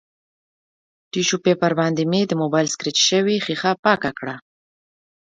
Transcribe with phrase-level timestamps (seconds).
[1.11, 4.35] ټیشو پیپر باندې مې د مبایل سکریچ شوې ښیښه پاکه کړه